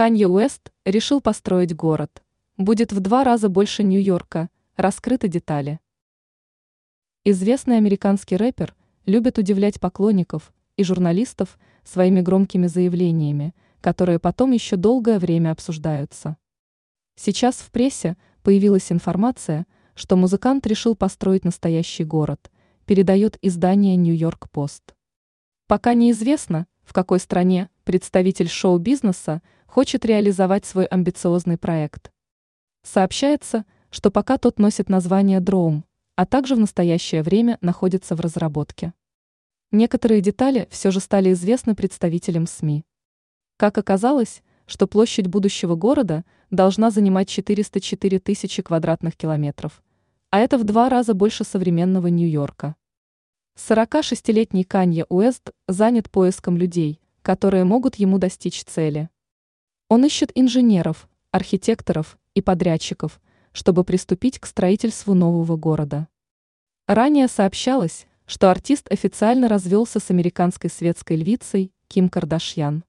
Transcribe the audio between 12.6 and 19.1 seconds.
заявлениями, которые потом еще долгое время обсуждаются. Сейчас в прессе появилась